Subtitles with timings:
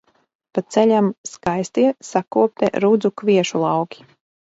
[0.57, 4.09] Pa ceļam skaistie, sakoptie rudzu, kviešu lauki.